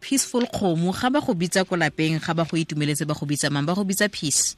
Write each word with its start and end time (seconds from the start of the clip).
peaceful 0.00 0.46
kgomo 0.46 0.90
ga 0.94 1.10
ba 1.10 1.20
go 1.22 1.34
bitsa 1.34 1.62
ko 1.66 1.74
lapeng 1.78 2.18
ga 2.18 2.34
ba 2.34 2.42
go 2.46 2.54
itumeletse 2.58 3.06
ba 3.06 3.14
go 3.14 3.26
bitsa 3.26 3.50
mang? 3.50 3.66
Ba 3.66 3.74
go 3.74 3.82
bitsa 3.86 4.06
peace 4.10 4.54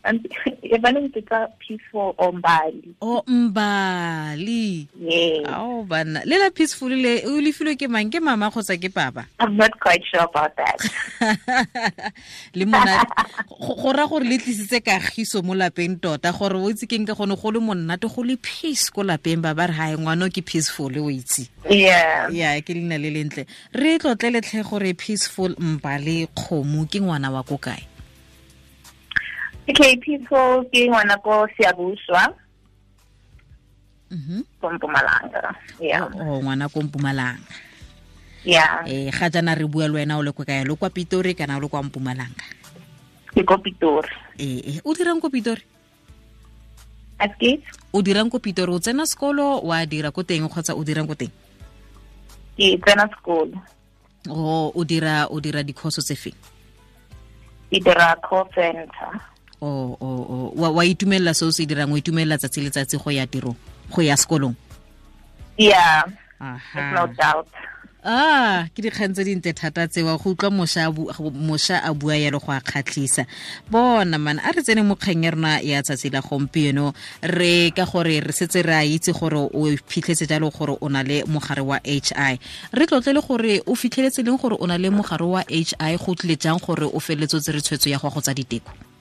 e 0.73 0.93
ne 0.93 1.01
mpitsa 1.01 1.49
peaceful 1.59 2.15
o 2.19 2.33
mbali? 2.33 2.95
O 3.01 3.23
mbali. 3.27 4.89
Yes. 5.01 5.47
Ao 5.47 5.85
banna 5.85 6.25
le 6.25 6.39
la 6.39 6.51
peaceful 6.51 6.91
le 6.91 7.27
o 7.27 7.41
lefilwe 7.41 7.77
ke 7.77 7.89
mang? 7.89 8.11
Ke 8.11 8.21
mama 8.21 8.51
kgotsa 8.51 8.81
ke 8.81 8.89
papa? 8.89 9.27
I'm 9.41 9.57
not 9.57 9.79
quite 9.81 10.03
sure 10.09 10.25
about 10.25 10.57
that. 10.57 10.81
Le 12.55 12.65
mona 12.65 13.05
go 13.49 13.93
ra 13.93 14.07
gore 14.07 14.25
le 14.25 14.39
tlisitse 14.39 14.81
kagiso 14.81 15.43
mo 15.43 15.55
lapeng 15.55 16.01
tota 16.01 16.33
gore 16.33 16.57
o 16.57 16.71
itse 16.71 16.89
keng 16.89 17.07
ka 17.07 17.15
gone 17.15 17.37
go 17.37 17.51
le 17.51 17.61
monate 17.61 18.09
go 18.09 18.23
le 18.23 18.37
peace 18.37 18.89
ko 18.91 19.03
lapeng 19.03 19.43
ba 19.43 19.55
ba 19.55 19.69
re 19.69 19.75
hae 19.75 19.97
ngwana 19.97 20.27
o 20.27 20.31
ke 20.33 20.41
peaceful 20.41 20.93
o 20.99 21.11
itse. 21.11 21.49
Yeah. 21.69 22.33
Ya 22.33 22.57
ke 22.65 22.73
leina 22.73 22.97
le 22.97 23.13
lentle 23.13 23.47
re 23.77 23.99
tlotletlhe 23.99 24.65
gore 24.65 24.95
peaceful 24.97 25.53
mbali 25.61 26.27
kgomo 26.33 26.89
ke 26.89 27.01
ngwana 27.01 27.29
wa 27.31 27.43
ko 27.45 27.59
kae 27.59 27.92
okay 29.69 29.97
ke 29.99 30.81
ngwana 30.89 31.17
ko 31.23 31.47
Siyabuswa. 31.57 32.35
Mhm. 34.13 34.45
ko 34.61 34.69
mpumalanga. 34.69 35.57
Yeah 35.81 36.05
o 36.05 36.43
ngwana 36.45 36.69
ko 36.69 36.85
mpumalanga. 36.85 37.55
Yeah 38.45 38.85
eh 38.85 39.09
ga 39.09 39.31
jana 39.33 39.57
re 39.57 39.65
bua 39.65 39.89
le 39.89 40.05
wena 40.05 40.19
o 40.19 40.23
le 40.23 40.33
kwa 40.33 40.45
kae? 40.45 40.65
Lo 40.69 40.77
kwa 40.77 40.91
pitori 40.91 41.35
kana 41.35 41.57
o 41.57 41.61
le 41.61 41.69
kwa 41.69 41.83
mpumalanga? 41.83 42.45
Ke 43.33 43.41
ko 43.45 43.57
pitori. 43.57 44.13
Eh 44.37 44.61
eh 44.69 44.79
o 44.85 44.93
dirang 44.93 45.17
ko 45.17 45.33
pitori? 45.33 45.65
Aske? 47.17 47.65
O 47.95 48.03
dirang 48.05 48.29
ko 48.29 48.37
pitori? 48.37 48.69
O 48.69 48.83
tsena 48.83 49.09
sekolo? 49.09 49.65
Wa 49.65 49.87
dira 49.89 50.13
ko 50.13 50.21
teng 50.27 50.45
kgotsa 50.45 50.77
o 50.77 50.85
dirang 50.85 51.09
ko 51.09 51.17
teng? 51.17 51.33
Ke 52.59 52.77
tsena 52.85 53.09
sekolo. 53.09 53.57
O 54.29 54.69
o 54.77 54.81
dira 54.85 55.25
o 55.33 55.41
dira 55.41 55.65
dikhoso 55.65 56.05
tse 56.05 56.15
feng? 56.21 56.37
Ke 57.73 57.81
dira 57.81 58.13
call 58.21 58.45
center 58.53 59.33
o 59.63 59.97
o 60.01 60.11
o 60.35 60.37
wa, 60.59 60.69
wa 60.71 60.83
itumelela 60.85 61.35
se 61.35 61.45
o 61.47 61.51
se 61.51 61.67
dirang 61.67 61.93
o 61.93 61.97
itumelela 61.97 62.39
tsatsi 62.39 62.61
le 62.61 62.71
tsatsi 62.71 62.99
go 62.99 63.11
ya 63.11 63.27
tirong 63.27 63.57
go 63.91 64.03
ya 64.03 64.17
sekolong? 64.19 64.55
Yeah. 65.59 66.03
There's 66.43 66.95
no 66.95 67.07
aha 67.07 67.15
doubt. 67.15 67.49
Ah 68.03 68.67
ke 68.75 68.83
dikgang 68.83 69.15
tse 69.15 69.23
dintle 69.23 69.55
thata 69.55 69.87
tsewa 69.87 70.19
go 70.19 70.35
utlwa 70.35 70.51
mošwa 70.51 71.79
a 71.87 71.95
bua 71.95 72.19
yalo 72.19 72.43
go 72.43 72.51
a 72.51 72.59
kgatlhisa. 72.59 73.27
Bona 73.71 74.19
man 74.19 74.41
a 74.43 74.51
re 74.51 74.59
tsene 74.63 74.83
mo 74.83 74.97
kgang 74.97 75.23
ya 75.23 75.31
rona 75.31 75.63
ya 75.63 75.79
tsatsi 75.87 76.11
la 76.11 76.19
gompieno 76.21 76.95
re 77.23 77.71
ka 77.71 77.87
gore 77.87 78.19
re 78.19 78.33
setse 78.35 78.67
re 78.67 78.75
a 78.75 78.83
itse 78.83 79.15
gore 79.15 79.47
o 79.47 79.71
phitlhetse 79.87 80.27
jalo 80.27 80.51
gore 80.51 80.75
o 80.83 80.89
na 80.89 81.03
le 81.07 81.23
mogare 81.31 81.63
wa 81.63 81.79
h 81.79 82.11
i. 82.19 82.35
Re 82.75 82.87
tlotle 82.91 83.15
le 83.15 83.23
gore 83.23 83.63
o 83.71 83.75
fitlheletse 83.79 84.27
leng 84.27 84.35
gore 84.35 84.59
o 84.59 84.67
na 84.67 84.75
le 84.83 84.91
mogare 84.91 85.23
wa 85.23 85.47
h 85.47 85.75
i 85.79 85.95
go 85.95 86.15
tlile 86.19 86.35
jang 86.35 86.59
gore 86.59 86.91
o 86.91 86.99
feleletse 86.99 87.39
o 87.39 87.41
tsere 87.41 87.63
tshwetso 87.63 87.87
ya 87.87 88.03
go 88.03 88.11
go 88.11 88.19
tsa 88.21 88.35
diteko 88.35 88.92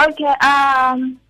Okay, 0.00 0.24
um, 0.24 1.20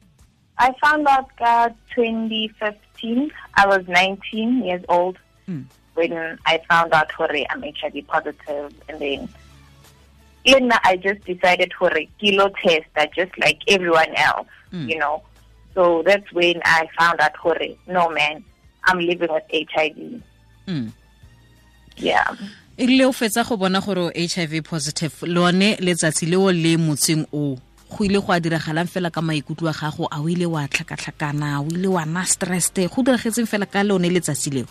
I 0.58 0.72
found 0.80 1.06
out 1.08 1.28
that 1.41 1.77
2015, 1.94 3.30
I 3.54 3.66
was 3.66 3.86
19 3.88 4.64
years 4.64 4.82
old 4.88 5.19
Mm. 5.48 5.64
when 5.94 6.38
I 6.46 6.60
found 6.69 6.92
out 6.92 7.10
Hore 7.12 7.28
I'm 7.50 7.62
HIV 7.64 8.06
positive, 8.06 8.72
and 8.88 9.00
then 9.00 9.28
now 10.69 10.78
I 10.84 10.96
just 10.96 11.24
decided 11.24 11.72
Hore 11.72 11.91
kilo 12.20 12.48
test 12.62 12.86
just 13.16 13.36
like 13.38 13.58
everyone 13.69 14.14
else, 14.14 14.46
Mm. 14.72 14.88
you 14.88 14.98
know. 14.98 15.22
So 15.74 16.02
that's 16.06 16.30
when 16.32 16.60
I 16.64 16.86
found 16.98 17.20
out 17.20 17.36
Hore, 17.36 17.58
no 17.88 18.08
man, 18.10 18.44
I'm 18.84 19.00
living 19.00 19.32
with 19.32 19.42
HIV. 19.50 20.22
mm. 20.69 20.92
Yeah. 21.97 22.36
e 22.78 22.86
rile 22.86 23.04
o 23.06 23.12
fetsa 23.12 23.44
go 23.47 23.56
bona 23.56 23.80
gore 23.80 24.12
hiv 24.14 24.62
positive 24.64 25.22
lone 25.26 25.76
letsatsi 25.76 26.26
leo 26.31 26.50
le 26.53 26.76
motseng 26.78 27.26
o 27.32 27.58
go 27.92 28.04
ile 28.04 28.20
go 28.20 28.32
a 28.32 28.41
diragalang 28.41 28.88
fela 28.88 29.10
ka 29.12 29.20
maikutlo 29.20 29.69
a 29.69 29.72
gago 29.76 30.08
a 30.10 30.19
o 30.20 30.28
ile 30.28 30.47
wa 30.47 30.64
tlhakatlhakana 30.69 31.60
o 31.60 31.69
ile 31.69 31.88
wa 31.88 32.04
nna 32.04 32.25
stressed 32.25 32.78
go 32.88 33.03
diragetseng 33.03 33.47
fela 33.47 33.66
ka 33.66 33.82
lone 33.84 34.08
letsatsi 34.10 34.50
leo 34.50 34.66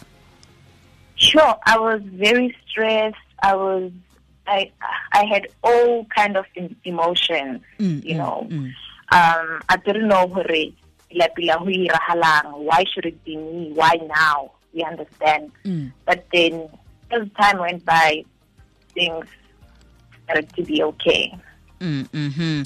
Sure, 1.15 1.53
I 1.67 1.77
was 1.77 2.01
very 2.01 2.49
stressed. 2.65 3.15
I 3.43 3.53
was, 3.55 3.91
I, 4.47 4.71
I 5.13 5.23
had 5.25 5.47
all 5.63 6.03
kind 6.05 6.35
of 6.35 6.45
emotions, 6.83 7.61
Mm, 7.77 8.03
you 8.03 8.15
mm, 8.15 8.17
know. 8.17 8.47
mm. 8.49 8.73
Um, 9.13 9.61
I 9.69 9.77
didn't 9.85 10.07
know 10.07 10.25
hore 10.27 10.73
pila 11.35 11.53
ho 11.61 11.65
iragalang. 11.65 12.57
Why 12.65 12.85
should 12.91 13.05
it 13.05 13.23
be 13.23 13.37
me? 13.37 13.71
Why 13.75 13.99
now? 14.07 14.51
You 14.73 14.85
understand? 14.85 15.51
Mm. 15.63 15.91
But 16.07 16.25
then, 16.33 16.67
as 17.11 17.27
time 17.39 17.59
went 17.59 17.85
by, 17.85 18.23
things 18.95 19.27
started 20.23 20.49
to 20.55 20.63
be 20.63 20.81
okay. 20.81 21.37
Mm, 21.79 22.07
mhm. 22.09 22.65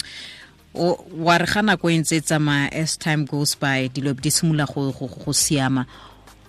wa 0.76 1.36
re 1.38 1.46
ga 1.46 1.62
nako 1.62 1.90
e 1.90 1.98
ntse 1.98 2.16
e 2.16 2.20
tsamaya 2.20 2.68
as 2.72 2.96
time 2.96 3.24
goes 3.24 3.54
by 3.56 3.88
dilo 3.88 4.12
di 4.14 4.30
simolola 4.30 4.66
go, 4.66 5.32
siama 5.32 5.86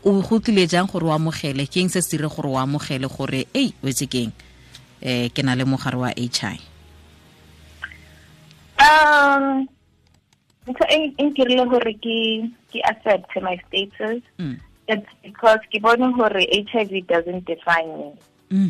o 0.04 0.22
go 0.22 0.40
tlile 0.40 0.68
jang 0.68 0.88
gore 0.88 1.06
o 1.06 1.12
amogele 1.16 1.66
ke 1.68 1.80
eng 1.82 1.90
se 1.90 2.02
se 2.02 2.18
dire 2.18 2.28
gore 2.30 2.50
o 2.50 2.58
amogele 2.60 3.08
gore 3.08 3.48
ei 3.54 3.74
wetse 3.84 4.08
keng 4.08 4.32
eh 5.02 5.30
ke 5.30 5.44
na 5.44 5.56
le 5.56 5.64
mogare 5.66 5.98
wa 5.98 6.12
h 6.12 6.44
i 6.44 6.60
Um, 8.78 9.68
ntho 10.68 10.86
e 10.90 11.14
e 11.18 11.24
nkirile 11.24 11.66
hore 11.66 11.94
ke 11.98 12.46
ke 12.72 12.80
accept 12.86 13.34
my 13.42 13.58
status. 13.68 14.22
Mm. 14.38 14.59
It's 14.88 15.09
because 15.24 15.59
ke 15.74 15.82
bone 15.82 16.14
hore 16.14 16.46
HIV 16.46 17.08
doesn't 17.08 17.46
define 17.46 17.90
me. 17.98 18.09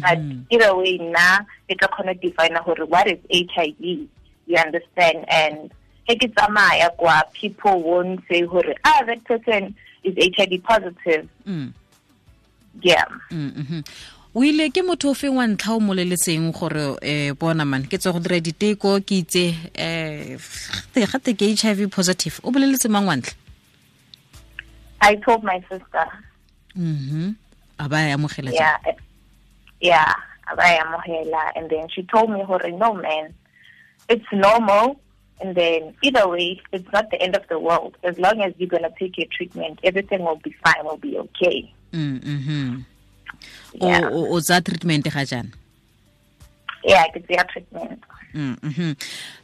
But 0.01 0.17
Mhm. 0.17 0.45
either 0.49 0.73
way, 0.75 0.97
now 0.97 1.45
it's 1.67 1.83
a 1.83 1.89
kind 1.89 2.09
of 2.09 2.21
define 2.21 2.55
hore 2.55 2.85
what 2.87 3.05
is 3.07 3.19
HIV. 3.29 4.07
You 4.47 4.57
understand? 4.57 5.25
And 5.29 5.71
take 6.07 6.23
it 6.23 6.35
samaya 6.35 6.89
kwa 6.97 7.23
people 7.33 7.83
won't 7.83 8.21
say 8.27 8.43
hore 8.43 8.75
ah 8.85 9.03
that 9.05 9.23
person 9.25 9.75
is 10.03 10.15
HIV 10.15 10.63
positive. 10.63 11.27
Mm. 11.47 11.73
Yeah. 12.81 13.05
Mm, 13.31 13.51
mhm. 13.51 13.83
o 14.35 14.43
ile 14.43 14.69
ke 14.69 14.83
motho 14.85 15.09
o 15.09 15.13
feng 15.13 15.35
wa 15.35 15.47
ntlha 15.47 15.73
o 15.73 15.79
moleletseng 15.79 16.51
gore 16.53 16.97
eh 17.01 17.33
bona 17.33 17.65
man 17.65 17.87
ke 17.89 17.97
tse 17.97 18.11
go 18.13 18.19
dira 18.19 18.37
diteko 18.39 18.99
ke 19.01 19.23
itse 19.25 19.55
eh 19.73 20.37
gate 20.93 21.33
ke 21.33 21.49
hiv 21.57 21.89
positive 21.89 22.39
o 22.43 22.51
boleletse 22.51 22.89
mang 22.89 23.07
wa 23.07 23.15
ntlha 23.17 23.33
I 25.01 25.15
told 25.25 25.43
my 25.43 25.59
sister. 25.69 26.05
mhm 26.75 27.35
a 27.79 27.89
ba 27.89 28.01
ya 28.01 28.15
amogela? 28.17 28.53
Yeah. 28.53 28.77
Yeah. 29.81 30.13
Abaya 30.47 30.83
Mohela. 30.85 31.51
And 31.55 31.69
then 31.69 31.87
she 31.89 32.03
told 32.03 32.29
me 32.29 32.43
hore 32.43 32.71
no 32.71 32.93
man, 32.93 33.33
it's 34.09 34.31
normal. 34.31 34.99
And 35.39 35.53
then 35.53 35.93
either 36.01 36.27
way, 36.27 36.59
it's 36.71 36.91
not 36.91 37.11
the 37.11 37.21
end 37.21 37.35
of 37.35 37.47
the 37.47 37.59
world. 37.59 37.95
As 38.03 38.17
long 38.17 38.41
as 38.41 38.53
you're 38.57 38.67
gonna 38.67 38.89
take 38.97 39.17
your 39.19 39.27
treatment, 39.31 39.79
everything 39.83 40.23
will 40.23 40.37
be 40.37 40.55
fine, 40.63 40.83
will 40.83 40.97
be 40.97 41.15
okay. 41.17 41.71
Mm-hmm. 41.93 42.81
o 43.81 43.87
Yeah. 43.87 44.09
o 44.09 44.33
o 44.33 44.39
tsa 44.41 44.61
treatment 44.61 45.05
ga 45.05 45.23
jana 45.25 45.49
Yeah, 46.83 47.03
I 47.03 47.09
could 47.11 47.27
treatment. 47.49 47.99
Mm, 48.33 48.55
mhm 48.61 48.95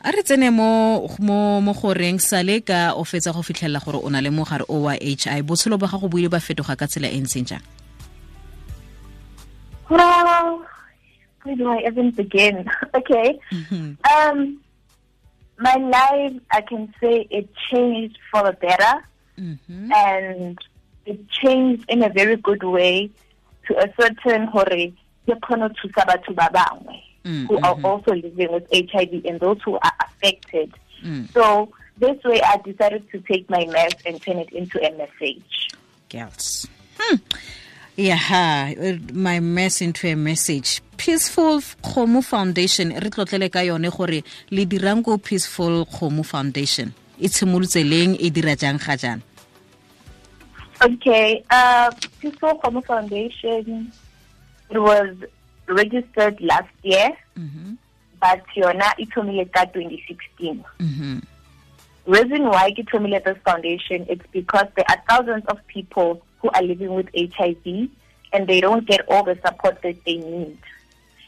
a 0.03 0.11
re 0.11 0.21
tsene 0.23 0.51
mo 0.51 1.07
mo 1.19 1.61
mo 1.61 1.73
goreng 1.73 2.19
sale 2.19 2.61
ka 2.61 2.93
o 2.93 3.03
fetsa 3.03 3.33
go 3.33 3.41
fitlhelela 3.41 3.79
gore 3.83 3.99
o 4.03 4.09
na 4.09 4.19
le 4.19 4.29
mogare 4.29 4.65
o 4.67 4.85
wa 4.85 4.93
hi 4.93 5.41
botshelo 5.41 5.79
ba 5.79 5.87
gago 5.87 6.09
bo 6.11 6.17
ile 6.19 6.29
ba 6.29 6.39
fetoga 6.39 6.75
ka 6.75 6.85
tsela 6.87 7.07
e 7.07 7.19
ntseng 7.23 7.47
jang 7.47 7.63
where 11.43 11.55
do 11.55 11.67
I 11.67 11.79
even 11.85 12.11
begin? 12.11 12.69
okay. 12.95 13.39
Mhm. 13.51 13.97
Um, 14.11 14.59
my 15.59 15.75
life, 15.75 16.41
I 16.51 16.61
can 16.61 16.93
say 16.99 17.27
it 17.29 17.47
changed 17.71 18.17
for 18.31 18.43
the 18.43 18.53
better, 18.53 19.03
Mhm. 19.39 19.91
and 19.93 20.57
it 21.05 21.19
changed 21.29 21.85
in 21.89 22.03
a 22.03 22.09
very 22.09 22.35
good 22.37 22.63
way 22.63 23.09
to 23.67 23.77
a 23.77 23.87
certain 23.99 24.47
hore 24.47 24.65
ke 25.25 25.33
kgone 25.39 25.61
ho 25.61 25.69
thusa 25.79 26.03
batho 26.09 26.33
ba 26.35 26.49
bangwe 26.53 26.99
Mm, 27.25 27.47
who 27.47 27.55
are 27.59 27.75
mhm. 27.75 27.85
also 27.85 28.13
living 28.13 28.51
with 28.51 28.67
HIV 28.73 29.23
and 29.25 29.39
those 29.39 29.61
who 29.63 29.75
are 29.75 29.95
affected. 30.01 30.73
Mm. 31.01 31.31
So 31.31 31.69
this 31.97 32.21
way, 32.25 32.41
I 32.41 32.57
decided 32.57 33.09
to 33.11 33.19
take 33.21 33.49
my 33.49 33.63
mess 33.67 33.93
and 34.05 34.21
turn 34.21 34.39
it 34.39 34.49
into 34.51 34.77
a 34.85 34.91
message. 34.97 35.69
girls. 36.09 36.67
Hmm. 36.99 37.15
Yeah, 37.95 38.73
my 39.13 39.39
mess 39.39 39.81
into 39.81 40.07
a 40.07 40.15
message. 40.15 40.81
Peaceful 40.97 41.59
Kgomo 41.59 42.23
Foundation 42.23 42.89
re 42.89 43.09
tlotlele 43.09 43.51
ka 43.51 43.59
yone 43.59 43.89
gore 43.89 44.23
le 44.49 44.65
dirang 44.65 45.03
ko 45.03 45.17
Peaceful 45.17 45.85
Kgomo 45.85 46.25
Foundation. 46.25 46.93
E 47.19 47.27
tshimolotse 47.27 47.83
leng 47.85 48.15
e 48.19 48.29
dira 48.31 48.55
jang 48.55 48.77
ga 48.79 48.95
jana? 48.97 49.21
Okay, 50.81 51.43
uh, 51.51 51.91
Peaceful 52.19 52.57
Kgomo 52.59 52.83
Foundation, 52.83 53.91
it 54.71 54.79
was 54.79 55.15
registered 55.67 56.41
last 56.41 56.73
year, 56.81 57.09
Mhm. 57.37 57.77
but 58.19 58.41
yona 58.55 58.89
e 58.97 59.05
thomile 59.05 59.45
ka 59.53 59.65
2016. 59.65 60.63
Mhm. 60.79 61.21
reason 62.05 62.43
why 62.49 62.69
ke 62.73 62.83
thomile 62.91 63.23
this 63.23 63.37
foundation 63.45 64.05
it's 64.09 64.25
because 64.33 64.67
there 64.75 64.83
are 64.89 64.99
thousands 65.07 65.45
of 65.45 65.57
people 65.67 66.21
who 66.43 66.49
are 66.53 66.61
living 66.61 66.93
with 66.93 67.07
HIV 67.15 67.89
and 68.33 68.47
they 68.47 68.59
don't 68.59 68.85
get 68.85 69.01
all 69.07 69.23
the 69.23 69.39
support 69.45 69.81
that 69.81 70.03
they 70.05 70.17
need. 70.17 70.57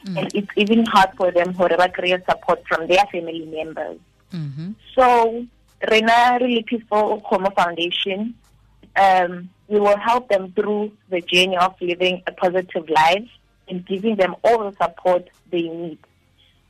And 0.06 0.32
it's 0.36 0.52
even 0.56 0.86
hard 0.86 1.10
for 1.18 1.32
them 1.32 1.54
ba 1.54 1.90
create 1.90 2.24
support 2.30 2.64
from 2.68 2.88
their 2.88 3.04
family 3.12 3.46
members. 3.46 3.98
Mhm. 4.32 4.76
So, 4.94 5.46
Rena 5.90 6.38
Really 6.40 6.64
Peaceful 6.64 7.22
Kgomo 7.22 7.56
Foundation, 7.56 8.36
um, 8.96 9.50
we 9.68 9.80
will 9.80 9.98
help 9.98 10.30
them 10.30 10.52
through 10.52 10.92
the 11.10 11.22
journey 11.22 11.58
of 11.58 11.74
living 11.82 12.22
a 12.28 12.32
positive 12.32 12.88
life 12.90 13.28
and 13.68 13.86
giving 13.86 14.16
them 14.16 14.36
all 14.44 14.70
the 14.70 14.76
support 14.78 15.28
they 15.50 15.64
need. 15.64 15.98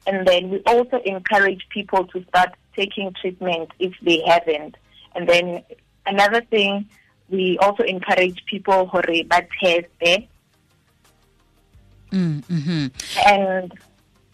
And 0.08 0.26
then 0.26 0.50
we 0.50 0.62
also 0.66 1.02
encourage 1.04 1.68
people 1.70 2.06
to 2.08 2.24
start 2.30 2.52
taking 2.76 3.12
treatment 3.20 3.72
if 3.80 3.94
they 4.02 4.22
haven't. 4.26 4.76
And 5.14 5.28
then 5.28 5.64
another 6.06 6.42
thing, 6.42 6.88
we 7.30 7.58
also 7.60 7.84
encourage 7.84 8.44
people 8.46 8.88
who 8.88 9.02
ba 9.24 9.42
test 9.62 9.88
Mm, 12.12 12.42
mhm. 12.46 12.92
and 13.28 13.74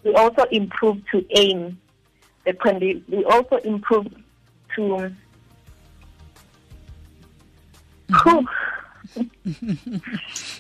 we 0.04 0.14
also 0.14 0.44
improve 0.52 1.02
to 1.10 1.26
aim 1.36 1.80
the 2.46 2.54
condi- 2.54 3.02
we 3.08 3.24
also 3.26 3.56
improve 3.58 4.08
to 4.76 5.12
Whew. 8.24 8.48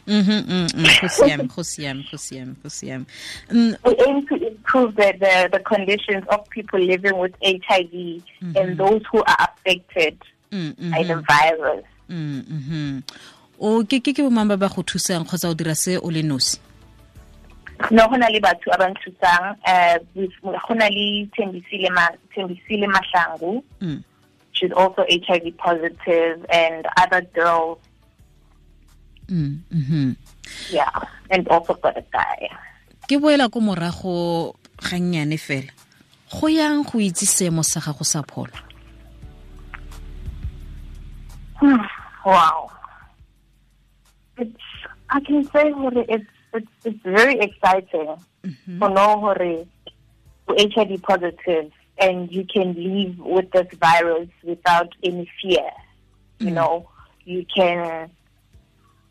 Mhm, 0.07 0.43
mm, 0.43 0.67
mm. 0.67 1.01
Go 1.01 1.07
siame, 1.07 1.47
go 1.47 1.61
siame, 1.61 2.05
go 2.11 2.17
siame, 2.17 2.57
go 2.63 2.69
siame. 2.69 3.05
Mm, 3.49 3.77
we 3.85 3.95
aim 4.07 4.27
to 4.27 4.47
improve 4.47 4.95
the, 4.95 5.13
the, 5.19 5.49
the 5.51 5.59
conditions 5.59 6.25
of 6.29 6.49
people 6.49 6.79
living 6.79 7.17
with 7.17 7.33
HIV 7.43 8.23
and 8.55 8.77
those 8.77 9.01
who 9.11 9.19
are 9.19 9.37
affected 9.39 10.17
mm, 10.51 10.73
mm, 10.75 10.91
by 10.91 11.03
the 11.03 11.21
virus. 11.27 11.85
Mm, 12.09 12.41
mhm. 12.49 13.03
o 13.61 13.83
ke 13.85 13.99
ke 14.01 14.13
ke 14.15 14.21
bomang 14.25 14.47
ba 14.49 14.57
ba 14.57 14.69
go 14.69 14.81
thusang 14.81 15.25
kgotsa 15.25 15.49
o 15.49 15.53
dira 15.53 15.75
se 15.75 15.97
o 15.97 16.07
le 16.09 16.21
nosi 16.23 16.57
no 17.91 18.07
go 18.09 18.15
na 18.17 18.29
le 18.29 18.39
batho 18.39 18.69
ba 18.73 18.77
ba 18.77 18.87
nthusang 18.93 19.57
um 19.65 20.27
go 20.41 20.73
na 20.73 20.87
le 20.89 21.25
Thembisile 21.35 21.89
Ma- 21.93 22.17
Thembisile 22.33 22.87
mahlangu 22.87 23.63
Mm. 23.81 24.03
she's 24.53 24.71
also 24.73 25.05
hiv 25.09 25.45
positive 25.57 26.45
and 26.49 26.85
other 26.97 27.21
girls 27.33 27.77
Mm, 29.31 29.63
mhm. 29.71 30.15
yeah 30.69 30.91
and 31.29 31.47
also 31.47 31.73
got 31.79 31.95
a 31.97 32.03
guy 32.11 32.49
ke 33.07 33.15
boela 33.15 33.47
ko 33.47 33.59
morago 33.63 34.55
ga 34.75 34.97
nnyane 34.99 35.39
fela 35.39 35.71
go 36.27 36.47
yang 36.51 36.83
go 36.83 36.99
itse 36.99 37.23
seemo 37.25 37.63
sa 37.63 37.79
gago 37.79 38.03
sa 38.03 38.21
pholo 38.27 38.51
wow. 42.25 42.71
It's 44.37 44.57
i 45.13 45.19
can 45.19 45.43
say 45.43 45.73
it's 45.75 46.25
it's, 46.53 46.67
it's 46.85 47.03
very 47.03 47.37
exciting 47.39 48.15
mm-hmm. 48.43 48.79
to 48.79 48.89
know 48.89 49.19
hore 49.19 49.37
you're 49.43 49.65
hiv 50.73 51.01
positive 51.01 51.71
and 51.97 52.31
you 52.31 52.45
can 52.45 52.73
live 52.73 53.19
with 53.19 53.51
this 53.51 53.67
virus 53.79 54.29
without 54.43 54.89
any 55.03 55.29
fear. 55.41 55.69
You 56.39 56.47
mm. 56.47 56.53
know 56.53 56.89
you 57.25 57.45
can 57.55 58.09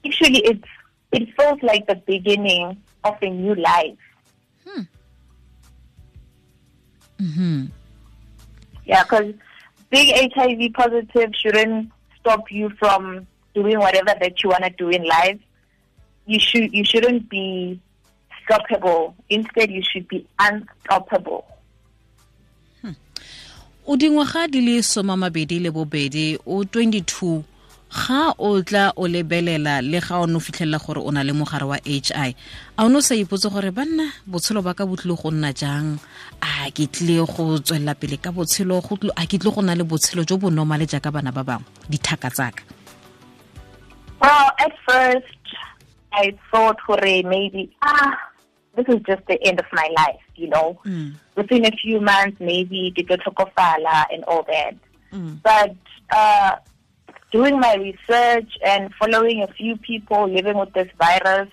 actually 0.05 0.41
it's 0.41 0.69
it 1.12 1.29
feels 1.37 1.62
like 1.62 1.87
the 1.87 1.96
beginning 1.96 2.82
of 3.05 3.17
a 3.23 3.31
new 3.31 3.55
life. 3.55 3.99
Mhm. 7.20 7.69
Yeah, 8.87 9.03
because 9.05 9.35
being 9.91 10.31
HIV 10.35 10.73
positive 10.73 11.32
shouldn't 11.35 11.93
stop 12.20 12.50
you 12.50 12.70
from 12.78 13.26
doing 13.55 13.78
whatever 13.78 14.14
that 14.20 14.43
you 14.43 14.50
want 14.50 14.64
to 14.64 14.70
do 14.70 14.88
in 14.88 15.05
life. 15.05 15.38
You 16.26 16.38
should 16.38 16.72
you 16.72 16.84
shouldn't 16.84 17.28
be 17.28 17.81
stoppable. 18.44 19.14
Instead, 19.28 19.70
you 19.70 19.82
should 19.82 20.08
be 20.08 20.26
unstoppable. 20.38 21.44
Hmm. 22.82 22.94
o 23.87 23.96
dingwaga 23.96 24.49
di 24.49 24.61
le 24.61 24.82
soma 24.82 25.17
mabedi 25.17 25.58
le 25.58 25.70
bobedi 25.70 26.38
o 26.46 26.62
22 26.62 27.43
ga 27.91 28.31
o 28.39 28.63
tla 28.63 28.93
o 28.97 29.07
lebelela 29.11 29.83
le 29.83 29.99
ga 30.01 30.23
o 30.23 30.27
ne 30.27 30.37
o 30.37 30.41
fitlhelela 30.41 30.79
gore 30.79 31.03
o 31.03 31.11
na 31.11 31.23
le 31.27 31.33
mogare 31.35 31.67
wa 31.67 31.77
h 31.85 32.11
i 32.15 32.31
a 32.79 32.85
o 32.85 32.89
ne 32.89 32.97
o 32.97 33.01
sa 33.03 33.15
ipotse 33.19 33.51
gore 33.51 33.71
banna 33.75 34.07
botshelo 34.31 34.63
ba 34.63 34.75
ka 34.79 34.87
bo 34.87 34.95
tlile 34.95 35.19
go 35.19 35.31
nna 35.35 35.51
jang 35.53 35.99
a 36.41 36.71
ke 36.71 36.87
tlile 36.87 37.27
go 37.27 37.59
tswelela 37.59 37.95
pele 37.99 38.17
ka 38.23 38.31
botshelo 38.31 38.79
go 38.81 38.95
tlo- 38.95 39.15
a 39.19 39.27
ke 39.27 39.39
tlile 39.43 39.55
go 39.55 39.61
na 39.67 39.75
le 39.75 39.83
botshelo 39.83 40.23
jo 40.23 40.39
bo 40.39 40.51
normale 40.51 40.87
jaaka 40.87 41.11
bana 41.11 41.33
ba 41.35 41.43
bangwe 41.43 41.67
dithaka 41.91 42.31
tsaka 42.31 42.63
Well, 44.21 44.51
at 44.61 44.73
first, 44.87 45.41
I 46.13 46.37
thought, 46.51 46.77
hooray, 46.87 47.23
maybe 47.23 47.73
ah, 47.83 48.13
this 48.77 48.85
is 48.89 49.01
just 49.09 49.25
the 49.27 49.41
end 49.49 49.59
of 49.59 49.65
my 49.73 49.89
life. 49.97 50.21
You 50.37 50.49
know, 50.49 50.79
Mm. 50.85 51.15
within 51.37 51.65
a 51.65 51.71
few 51.73 52.01
months, 52.01 52.37
maybe 52.39 52.93
the 52.95 53.03
Tokofala 53.05 54.05
and 54.13 54.23
all 54.25 54.43
that. 54.45 54.75
Mm. 55.13 55.41
But 55.43 55.73
uh, 56.13 56.57
doing 57.31 57.59
my 57.61 57.75
research 57.75 58.53
and 58.65 58.93
following 58.94 59.43
a 59.43 59.47
few 59.49 59.77
people 59.77 60.29
living 60.29 60.56
with 60.59 60.73
this 60.73 60.88
virus, 60.99 61.49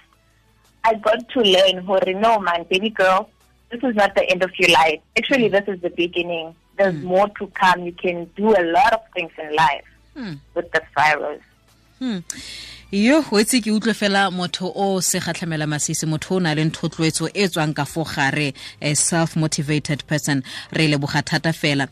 I 0.84 0.96
got 0.96 1.28
to 1.30 1.42
learn, 1.42 1.84
hore, 1.86 2.02
no 2.08 2.40
man, 2.40 2.66
baby 2.70 2.90
girl, 2.90 3.30
this 3.70 3.84
is 3.84 3.96
not 3.96 4.16
the 4.16 4.24
end 4.30 4.44
of 4.44 4.52
your 4.58 4.70
life. 4.70 5.00
Actually, 5.18 5.50
this 5.50 5.68
is 5.68 5.82
the 5.82 5.90
beginning. 5.90 6.56
There's 6.78 6.96
more 7.04 7.28
to 7.40 7.48
come. 7.48 7.84
You 7.86 7.92
can 7.92 8.26
do 8.36 8.50
a 8.50 8.64
lot 8.72 8.94
of 8.94 9.02
things 9.14 9.32
in 9.38 9.56
life 9.56 9.86
Hmm. 10.16 10.34
with 10.56 10.72
this 10.72 10.84
virus. 10.96 11.42
Hmm. 12.00 12.20
yo 12.92 13.18
o 13.32 13.38
etse 13.38 13.60
ke 13.62 13.70
utlwe 13.74 13.94
fela 13.94 14.32
motho 14.32 14.72
o 14.74 15.00
se 15.02 15.20
gatlhamela 15.20 15.68
masisi 15.68 16.06
motho 16.08 16.36
o 16.36 16.40
na 16.40 16.56
leng 16.56 16.72
thotloetso 16.72 17.28
e 17.34 17.48
tswang 17.48 17.76
ka 17.76 17.84
fo 17.86 18.04
gare 18.06 18.54
a 18.82 18.94
self 18.96 19.36
motivated 19.36 20.06
person 20.08 20.42
re 20.72 20.88
leboga 20.88 21.22
thata 21.22 21.52
fela 21.52 21.90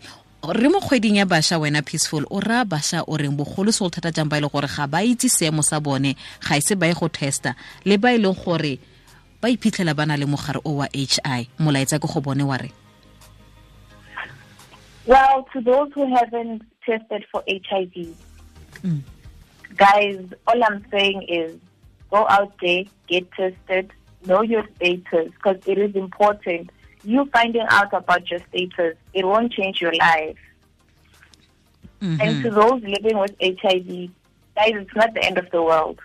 re 0.54 0.70
mo 0.70 0.80
kgweding 0.82 1.18
ya 1.18 1.26
bašwa 1.26 1.58
wena 1.58 1.82
peaceful 1.82 2.26
o 2.30 2.40
raya 2.40 2.66
bašwa 2.66 3.04
o 3.08 3.18
reng 3.18 3.36
bogolo 3.38 3.72
segolo 3.72 3.90
thata 3.90 4.12
jang 4.12 4.30
ba 4.30 4.38
e 4.38 4.42
leng 4.42 4.52
gore 4.52 4.68
ga 4.68 4.88
ba 4.88 5.04
itse 5.04 5.30
seemo 5.30 5.62
sa 5.64 5.80
bone 5.80 6.16
ga 6.42 6.58
ise 6.58 6.76
ba 6.76 6.88
ye 6.88 6.94
go 6.94 7.08
testa 7.10 7.56
le 7.86 7.98
ba 7.98 8.14
e 8.14 8.18
leng 8.18 8.36
gore 8.36 8.80
ba 9.42 9.50
iphitlhela 9.50 9.94
ba 9.96 10.06
na 10.06 10.16
le 10.18 10.26
mogare 10.26 10.60
o 10.66 10.82
wa 10.82 10.88
h 10.94 11.20
i 11.24 11.48
molaetsa 11.60 12.00
ke 12.00 12.08
go 12.08 12.22
bone 12.22 12.44
wa 12.44 12.58
re 12.58 12.72
Well, 15.06 15.46
to 15.54 15.62
those 15.62 15.94
who 15.94 16.10
haven't 16.16 16.64
tested 16.86 17.26
for 17.32 17.44
HIV, 17.46 18.16
Mm. 18.84 19.02
guys, 19.78 20.20
all 20.48 20.64
I'm 20.64 20.84
saying 20.92 21.24
is 21.30 21.58
go 22.10 22.25
out 22.28 22.54
there, 22.62 22.84
get 23.08 23.32
tested, 23.34 23.92
know 24.25 24.42
your 24.42 24.66
status, 24.75 25.32
because 25.34 25.58
it 25.66 25.78
is 25.78 25.96
important. 25.96 26.70
You 27.06 27.26
finding 27.32 27.66
out 27.70 27.94
about 27.94 28.30
your 28.32 28.40
status, 28.50 28.98
it 29.14 29.26
won't 29.26 29.54
change 29.54 29.80
your 29.80 29.94
life. 29.94 30.38
And 32.02 32.44
to 32.44 32.50
those 32.50 32.82
living 32.84 33.18
with 33.18 33.36
HIV, 33.42 34.10
guys, 34.56 34.74
it's 34.74 34.96
not 34.96 35.14
the 35.14 35.24
end 35.24 35.38
of 35.38 35.50
the 35.52 35.62
world. 35.62 36.00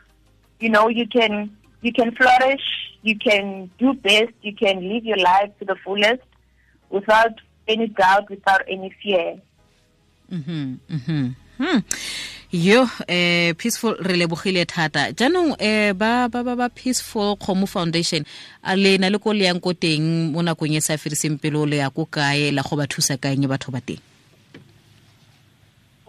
You 0.60 0.68
know, 0.68 0.88
you 0.88 1.06
can 1.06 1.56
you 1.82 1.92
can 1.92 2.14
flourish, 2.14 2.62
you 3.02 3.18
can 3.18 3.70
do 3.78 3.94
best, 3.94 4.32
you 4.42 4.54
can 4.54 4.88
live 4.88 5.04
your 5.04 5.16
life 5.16 5.50
to 5.58 5.64
the 5.64 5.76
fullest 5.76 6.22
without 6.90 7.32
any 7.66 7.86
doubt, 7.88 8.28
without 8.28 8.62
any 8.68 8.94
fear. 9.02 9.40
Mhm, 10.30 10.78
mhm. 10.90 11.34
Hmm. 11.58 11.78
Yo 12.52 12.82
eh 13.06 13.54
peaceful 13.54 13.94
re 14.02 14.16
lebogile 14.18 14.64
thata 14.66 15.12
jaanong 15.14 15.54
eh 15.62 15.94
ba 15.94 16.26
ba 16.26 16.42
ba, 16.42 16.56
ba 16.58 16.68
peaceful 16.68 17.36
kgomo 17.38 17.66
foundation 17.66 18.26
a 18.66 18.74
le 18.74 18.98
na 18.98 19.06
le 19.06 19.18
ko 19.22 19.30
le 19.30 19.46
yang 19.46 19.62
ko 19.62 19.70
teng 19.70 20.34
mo 20.34 20.42
nakong 20.42 20.74
e 20.74 20.82
sa 20.82 20.98
firiseng 20.98 21.38
pele 21.38 21.62
le 21.62 21.78
ya 21.78 21.94
ko 21.94 22.10
kae 22.10 22.50
la 22.50 22.66
go 22.66 22.74
ba 22.74 22.90
thusa 22.90 23.14
kaeng 23.22 23.46
batho 23.46 23.70
ba 23.70 23.80
teng 23.80 24.02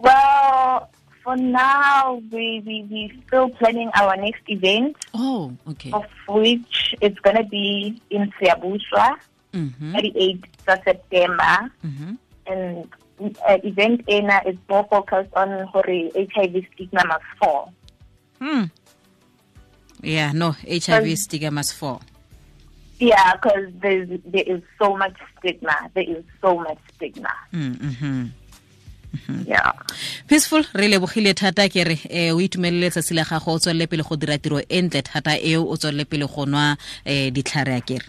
Well, 0.02 0.90
for 1.22 1.36
now, 1.36 2.20
we, 2.32 2.58
we, 2.66 2.82
we're 2.90 3.14
still 3.22 3.48
planning 3.50 3.88
our 3.94 4.16
next 4.16 4.42
event, 4.50 4.98
oh 5.14 5.54
okay 5.70 5.94
of 5.94 6.10
which 6.26 6.96
it's 6.98 7.18
going 7.22 7.36
to 7.38 7.46
be 7.46 7.94
in 8.10 8.26
Siabuswa, 8.34 9.14
-hmm. 9.54 9.94
38th 9.94 10.74
of 10.74 10.78
September. 10.82 11.70
-hmm. 11.86 12.18
And 12.50 12.90
uh, 13.20 13.58
event 13.64 14.02
ena 14.06 14.40
is 14.46 14.56
more 14.68 14.86
focused 14.90 15.32
on 15.34 15.66
hore 15.66 16.10
HIV 16.14 16.66
stigma 16.74 17.04
must 17.06 17.24
fall. 17.38 17.72
hmm 18.38 18.64
yeah 20.02 20.32
no 20.32 20.50
hiv 20.52 21.18
stigma 21.18 21.50
must 21.50 21.74
fall 21.74 22.02
Yeah, 23.02 23.34
because 23.34 23.66
there 23.80 24.06
is 24.46 24.62
so 24.78 24.96
much 24.96 25.16
stigma. 25.38 25.90
There 25.92 26.08
is 26.08 26.24
so 26.40 26.56
much 26.58 26.78
stigma. 26.94 27.34
Mm-hmm. 27.52 28.26
Yeah. 29.44 29.72
peaceful 30.26 30.62
re 30.72 30.88
lebogile 30.88 31.34
thata 31.34 31.68
ke 31.68 31.84
re 31.84 31.96
eh, 32.08 32.30
o 32.32 32.38
itumelele 32.40 32.88
tsatsi 32.90 33.12
la 33.14 33.24
gago 33.24 33.52
o 33.52 33.58
tswelele 33.58 33.86
pele 33.90 34.02
go 34.08 34.16
dira 34.16 34.38
tiro 34.38 34.58
e 34.58 34.80
ntle 34.82 35.02
thata 35.02 35.36
eo 35.36 35.66
o 35.68 35.76
tswelele 35.76 36.08
pele 36.08 36.26
go 36.26 36.46
nwa 36.46 36.76
eh, 37.04 37.28
ditlhare 37.30 37.72
ya 37.74 37.80
kere 37.80 38.06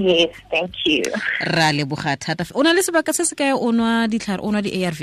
Yes, 0.00 0.32
thank 0.50 0.72
you. 0.88 1.02
ra 1.44 1.68
leboga 1.76 2.16
thata 2.16 2.46
o 2.56 2.62
na 2.64 2.72
le 2.72 2.80
sebaka 2.80 3.12
se 3.12 3.24
se 3.28 3.34
kae 3.36 3.52
o 3.52 3.68
nwa 3.72 4.08
ditlhare 4.08 4.40
o 4.40 4.48
nwa 4.50 4.62
di-arv 4.64 5.00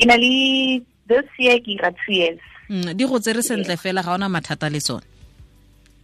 In 0.00 0.08
Ali, 0.10 0.80
this 1.10 1.26
year, 1.38 1.58
ke 1.60 1.76
ira 1.76 1.90
two 1.92 2.14
years. 2.14 2.38
Mm, 2.70 2.94
di 2.96 3.04
go 3.04 3.18
tsere 3.18 3.42
sentle 3.42 3.74
fela 3.76 4.00
ga 4.06 4.14
ona 4.14 4.28
mathata 4.30 4.70
le 4.70 4.78
tsone 4.78 5.02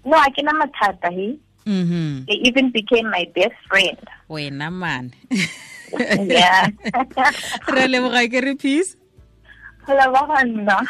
No, 0.04 0.16
I 0.18 0.30
can 0.34 0.46
matata, 0.50 1.08
he. 1.14 1.38
mhm 1.66 2.26
They 2.26 2.38
even 2.48 2.70
became 2.70 3.06
my 3.10 3.24
best 3.34 3.54
friend. 3.70 3.98
wena 4.28 4.70
mane 4.74 5.14
yeah. 6.26 6.66
re 7.74 7.84
leboga 7.86 8.26
ke 8.26 8.42
re 8.42 8.54
peace 8.58 8.96
Hello, 9.86 10.10
Wahanda. 10.10 10.82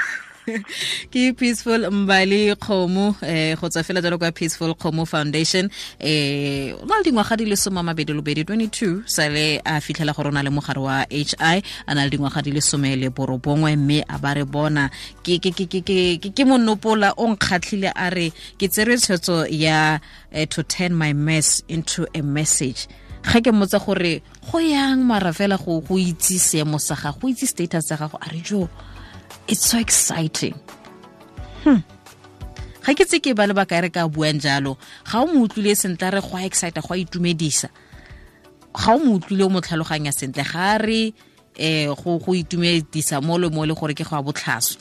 ke 1.13 1.33
peaceful 1.35 1.91
mbali 1.91 2.55
kgomo 2.57 3.17
eh 3.23 3.57
go 3.59 3.69
tswa 3.69 3.83
fela 3.83 4.01
jalo 4.01 4.19
kwa 4.19 4.33
peaceful 4.33 4.75
kgomo 4.75 5.07
foundation. 5.07 5.71
O 6.01 6.87
na 6.87 6.99
le 6.99 7.03
dingwaga 7.05 7.37
di 7.37 7.45
le 7.45 7.57
soma 7.57 7.81
a 7.81 7.83
mabedi 7.83 8.13
le 8.15 8.23
bedi 8.23 8.45
22 8.45 9.03
sale 9.07 9.61
a 9.65 9.81
fitlhela 9.81 10.15
gore 10.15 10.29
o 10.29 10.31
na 10.31 10.43
le 10.43 10.51
mogare 10.51 10.81
wa 10.81 11.05
hi 11.11 11.63
a 11.87 11.95
na 11.95 12.05
le 12.05 12.11
dingwaga 12.11 12.43
di 12.43 12.53
le 12.53 12.61
some 12.61 12.95
le 12.97 13.09
borobongwe 13.11 13.77
mme 13.77 14.05
a 14.09 14.19
ba 14.19 14.35
re 14.35 14.45
bona. 14.45 14.91
Ke 15.23 16.45
monopola 16.47 17.15
o 17.17 17.27
nkgatlhile 17.35 17.91
a 17.95 18.11
re 18.11 18.31
ke 18.59 18.69
tsere 18.69 18.97
tshwetso 18.97 19.47
ya 19.51 19.99
eh, 20.33 20.47
to 20.47 20.63
turn 20.63 20.95
my 20.95 21.13
mess 21.13 21.63
into 21.69 22.07
a 22.15 22.23
message. 22.23 22.87
Ga 23.23 23.41
ke 23.41 23.51
mmotsa 23.51 23.83
gore 23.85 24.23
go 24.53 24.59
yang 24.59 25.03
mara 25.03 25.33
fela 25.33 25.59
go 25.59 25.83
itse 25.99 26.39
seemo 26.39 26.79
sa 26.79 26.95
gago 26.95 27.21
go 27.21 27.29
itse 27.29 27.47
status 27.51 27.89
sa 27.89 27.97
gago 27.97 28.19
a 28.23 28.31
re 28.31 28.41
jo 28.41 28.69
it's 29.49 29.67
so 29.67 29.79
exciting. 29.79 30.55
Ga 32.87 32.93
ke 32.95 33.03
tse 33.03 33.19
ke 33.19 33.35
ba 33.35 33.47
lebaka 33.47 33.79
e 33.79 33.81
re 33.87 33.91
ka 33.91 34.07
buang 34.07 34.39
jalo 34.39 34.79
ga 35.05 35.23
o 35.23 35.27
mo 35.27 35.43
utlwile 35.47 35.75
sentle 35.75 36.11
re 36.15 36.21
go 36.23 36.37
a 36.39 36.47
excite 36.47 36.79
go 36.79 36.95
a 36.95 36.99
itumedisa. 37.03 37.69
Ga 38.71 38.95
o 38.95 38.99
mo 39.03 39.19
utlwile 39.19 39.45
o 39.47 39.51
mo 39.51 39.61
tlhaloganya 39.61 40.15
sentle 40.15 40.47
ga 40.47 40.79
re 40.79 41.11
go 41.57 42.19
go 42.19 42.31
itumedisa 42.35 43.21
mo 43.21 43.39
le 43.39 43.51
mo 43.51 43.65
le 43.67 43.75
gore 43.75 43.95
ke 43.95 44.05
go 44.05 44.17
a 44.17 44.23
botlhaso 44.23 44.79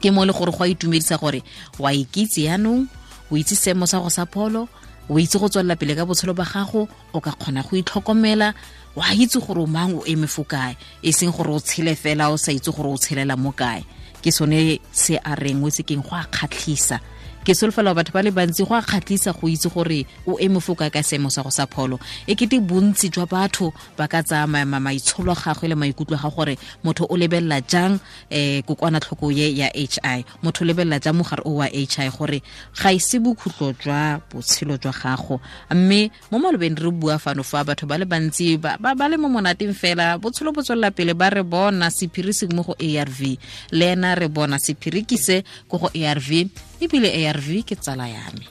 ke 0.00 0.10
mo 0.12 0.24
le 0.24 0.32
gore 0.32 0.52
go 0.52 0.64
a 0.64 0.68
itumedisa 0.68 1.18
gore 1.18 1.42
wa 1.78 1.90
ikitse 1.92 2.46
yaanong 2.46 2.86
o 3.30 3.36
itse 3.36 3.56
seemo 3.56 3.86
sa 3.86 3.98
go 4.00 4.08
sa 4.08 4.26
pholo 4.26 4.68
o 5.08 5.18
itse 5.18 5.38
go 5.38 5.48
tswelela 5.48 5.76
pele 5.76 5.94
ka 5.94 6.04
botshelo 6.04 6.34
ba 6.34 6.44
gago 6.44 6.88
o 7.12 7.20
ka 7.20 7.32
kgona 7.32 7.62
go 7.62 7.76
itlhokomela 7.76 8.54
wa 8.96 9.06
itse 9.14 9.38
gore 9.38 9.62
o 9.62 9.66
mang 9.66 9.94
o 9.94 10.02
eme 10.06 10.26
fo 10.26 10.44
kae 10.44 10.76
e 11.02 11.12
seng 11.12 11.30
gore 11.30 11.50
o 11.54 11.60
tshele 11.60 11.94
fela 11.94 12.30
o 12.30 12.36
sa 12.36 12.52
itse 12.52 12.70
gore 12.74 12.90
o 12.90 12.98
tshelela 12.98 13.36
mo 13.36 13.52
kae. 13.52 13.84
Ke 14.22 14.32
sone 14.32 14.80
se 14.92 15.14
a 15.22 15.34
reng 15.38 15.62
o 15.62 15.68
itse 15.68 15.86
keng 15.86 16.02
go 16.02 16.16
a 16.16 16.24
kgatlhisa 16.26 16.98
ke 17.46 17.54
solofela 17.54 17.94
batho 17.94 18.10
ba 18.10 18.22
le 18.26 18.30
bantsi 18.34 18.66
go 18.66 18.74
a 18.74 18.82
kgatlhisa 18.82 19.30
go 19.38 19.46
itse 19.46 19.70
gore 19.70 20.02
o 20.26 20.34
eme 20.42 20.58
fo 20.58 20.74
kae 20.74 20.90
ka 20.90 20.98
seemo 20.98 21.30
sa 21.30 21.46
go 21.46 21.50
sa 21.54 21.66
pholo. 21.70 22.00
E 22.26 22.34
kete 22.34 22.58
bontsi 22.58 23.06
jwa 23.06 23.22
batho 23.30 23.70
ba 23.96 24.08
ka 24.10 24.22
tsaya 24.26 24.50
ma- 24.50 24.66
ma- 24.66 24.82
maitsholo 24.82 25.30
gagwe 25.30 25.70
le 25.70 25.76
maikutlo 25.78 26.18
a 26.18 26.26
ga 26.26 26.30
gore 26.34 26.58
motho 26.82 27.06
o 27.06 27.14
lebelela 27.14 27.62
jang 27.62 28.00
um 28.02 28.62
kokwanatlhoko 28.66 29.30
ye 29.30 29.54
ya 29.62 29.70
h 29.70 30.02
i. 30.02 30.24
Motho 30.42 30.64
o 30.64 30.66
lebelela 30.66 30.98
jang 30.98 31.14
mogare 31.14 31.46
o 31.46 31.62
wa 31.62 31.70
h 31.70 31.98
i 32.02 32.10
gore 32.10 32.42
ga 32.74 32.90
ise 32.90 33.22
bokhutlo 33.22 33.78
jwa 33.78 34.18
botshelo 34.26 34.74
jwa 34.82 34.90
gago. 34.90 35.38
Mme 35.70 36.10
mo 36.32 36.42
malobeng 36.42 36.74
re 36.74 36.90
bua 36.90 37.18
fano 37.22 37.46
fa 37.46 37.62
batho 37.62 37.86
ba 37.86 37.94
le 37.94 38.10
bantsi 38.10 38.58
ba 38.58 38.74
le 39.06 39.16
mo 39.16 39.30
monateng 39.30 39.70
fela 39.70 40.18
botshelo 40.18 40.50
bo 40.50 40.66
tswelela 40.66 40.90
pele 40.90 41.14
ba 41.14 41.30
re 41.30 41.46
bona 41.46 41.94
sephiri 41.94 42.34
seng 42.34 42.50
mo 42.58 42.66
go 42.66 42.74
a 42.74 42.98
r 42.98 43.06
v. 43.06 43.38
Le 43.70 43.94
ena 43.94 44.18
re 44.18 44.26
bona 44.26 44.58
sephiri 44.58 45.06
kise 45.06 45.46
ko 45.70 45.78
go 45.78 45.88
arv 45.94 46.50
ebile 46.80 47.10
arv 47.30 47.48
ke 47.68 47.74
tsala 47.76 48.06
yame 48.08 48.46